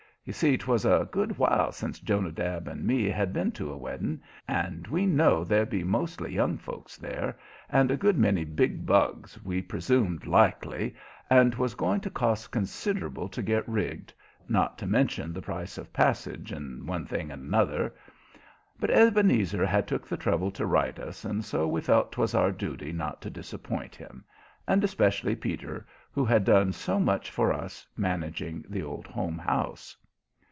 You 0.23 0.33
see, 0.33 0.55
'twas 0.55 0.85
a 0.85 1.09
good 1.11 1.39
while 1.39 1.71
sence 1.71 1.99
Jonadab 1.99 2.67
and 2.67 2.85
me 2.85 3.05
had 3.05 3.33
been 3.33 3.51
to 3.53 3.71
a 3.71 3.75
wedding, 3.75 4.21
and 4.47 4.85
we 4.85 5.07
know 5.07 5.43
there'd 5.43 5.71
be 5.71 5.83
mostly 5.83 6.31
young 6.31 6.59
folks 6.59 6.95
there 6.95 7.39
and 7.71 7.89
a 7.89 7.97
good 7.97 8.19
many 8.19 8.45
big 8.45 8.85
bugs, 8.85 9.43
we 9.43 9.63
presumed 9.63 10.27
likely, 10.27 10.93
and 11.27 11.53
'twas 11.53 11.73
going 11.73 12.01
to 12.01 12.11
cost 12.11 12.51
consider'ble 12.51 13.29
to 13.29 13.41
get 13.41 13.67
rigged 13.67 14.13
not 14.47 14.77
to 14.77 14.85
mention 14.85 15.33
the 15.33 15.41
price 15.41 15.75
of 15.79 15.91
passage, 15.91 16.51
and 16.51 16.87
one 16.87 17.07
thing 17.07 17.31
a' 17.31 17.35
'nother. 17.35 17.91
But 18.79 18.91
Ebenezer 18.91 19.65
had 19.65 19.87
took 19.87 20.07
the 20.07 20.17
trouble 20.17 20.51
to 20.51 20.67
write 20.67 20.99
us, 20.99 21.25
and 21.25 21.43
so 21.43 21.67
we 21.67 21.81
felt 21.81 22.11
'twas 22.11 22.35
our 22.35 22.51
duty 22.51 22.91
not 22.91 23.23
to 23.23 23.31
disappoint 23.31 23.95
him, 23.95 24.23
and 24.67 24.83
especially 24.83 25.35
Peter, 25.35 25.83
who 26.11 26.23
had 26.25 26.45
done 26.45 26.73
so 26.73 26.99
much 26.99 27.31
for 27.31 27.51
us, 27.51 27.87
managing 27.97 28.63
the 28.69 28.83
Old 28.83 29.07
Home 29.07 29.39
House. 29.39 29.97